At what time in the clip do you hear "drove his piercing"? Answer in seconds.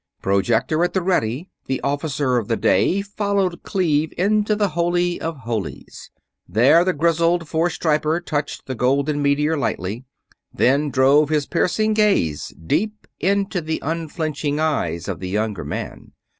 10.89-11.93